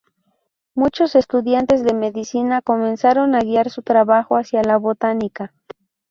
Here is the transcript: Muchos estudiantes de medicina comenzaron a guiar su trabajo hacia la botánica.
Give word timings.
Muchos 0.73 1.13
estudiantes 1.13 1.83
de 1.83 1.93
medicina 1.93 2.63
comenzaron 2.63 3.35
a 3.35 3.41
guiar 3.41 3.69
su 3.69 3.83
trabajo 3.83 4.35
hacia 4.35 4.63
la 4.63 4.77
botánica. 4.77 5.53